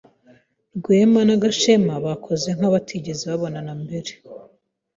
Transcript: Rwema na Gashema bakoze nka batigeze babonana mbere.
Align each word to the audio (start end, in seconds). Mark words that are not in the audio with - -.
Rwema 0.77 1.21
na 1.27 1.35
Gashema 1.43 1.93
bakoze 2.05 2.47
nka 2.57 2.69
batigeze 2.73 3.23
babonana 3.31 3.73
mbere. 3.83 4.11